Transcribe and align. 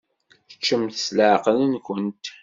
Ččemt 0.55 0.95
s 1.05 1.07
leɛqel-nkent. 1.17 2.25